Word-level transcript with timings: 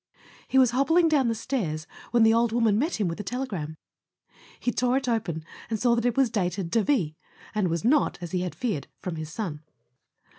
He 0.47 0.57
was 0.57 0.71
hobbling 0.71 1.09
down 1.09 1.27
the 1.27 1.35
stairs 1.35 1.85
when 2.09 2.23
the 2.23 2.33
old 2.33 2.51
woman 2.51 2.79
met 2.79 2.95
him 2.99 3.07
with 3.07 3.19
a 3.19 3.23
telegram. 3.23 3.77
He 4.59 4.71
tore 4.71 4.97
it 4.97 5.07
open 5.07 5.45
and 5.69 5.79
saw 5.79 5.93
that 5.93 6.05
it 6.07 6.17
was 6.17 6.31
dated 6.31 6.71
Deauville, 6.71 7.11
and 7.53 7.67
was 7.67 7.85
not, 7.85 8.17
as 8.19 8.31
he 8.31 8.41
had 8.41 8.55
feared, 8.55 8.87
from 8.97 9.15
his 9.15 9.31
son. 9.31 9.61